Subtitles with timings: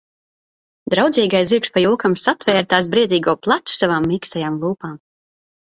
[0.93, 5.03] Draudzīgais zirgs pa jokam satvēra tās briedīgo plecu savām mīkstajām lūpām.